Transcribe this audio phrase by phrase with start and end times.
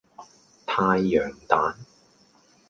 [0.65, 1.75] 太陽蛋